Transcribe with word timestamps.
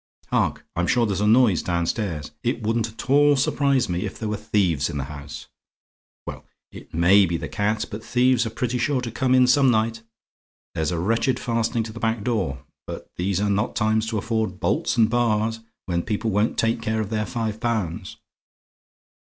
"Hark! 0.29 0.65
I'm 0.75 0.87
sure 0.87 1.05
there's 1.05 1.21
a 1.21 1.27
noise 1.27 1.61
downstairs. 1.61 2.31
It 2.41 2.63
wouldn't 2.63 2.87
at 2.87 3.07
all 3.07 3.35
surprise 3.35 3.87
me 3.87 4.03
if 4.03 4.17
there 4.17 4.29
were 4.29 4.35
thieves 4.35 4.89
in 4.89 4.97
the 4.97 5.03
house. 5.03 5.45
Well, 6.25 6.43
it 6.71 6.91
MAY 6.91 7.27
be 7.27 7.37
the 7.37 7.47
cat; 7.47 7.85
but 7.91 8.03
thieves 8.03 8.43
are 8.47 8.49
pretty 8.49 8.79
sure 8.79 9.01
to 9.01 9.11
come 9.11 9.35
in 9.35 9.45
some 9.45 9.69
night. 9.69 10.01
There's 10.73 10.89
a 10.89 10.97
wretched 10.97 11.39
fastening 11.39 11.83
to 11.83 11.93
the 11.93 11.99
back 11.99 12.23
door; 12.23 12.63
but 12.87 13.11
these 13.17 13.39
are 13.39 13.47
not 13.51 13.75
times 13.75 14.07
to 14.07 14.17
afford 14.17 14.59
bolts 14.59 14.97
and 14.97 15.07
bars, 15.07 15.59
when 15.85 16.01
people 16.01 16.31
won't 16.31 16.57
take 16.57 16.81
care 16.81 16.99
of 16.99 17.11
their 17.11 17.27
five 17.27 17.59
pounds. 17.59 18.17